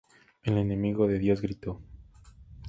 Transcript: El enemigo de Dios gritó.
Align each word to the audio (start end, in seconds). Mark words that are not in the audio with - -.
El 0.41 0.57
enemigo 0.57 1.05
de 1.05 1.19
Dios 1.19 1.43
gritó. 1.43 1.79